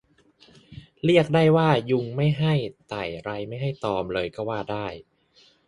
[1.05, 2.53] เรียกได้ว่ายุงไม่ให้
[2.89, 4.87] ไต่ไรไม่ให้ตอมเลยก็ว่าได้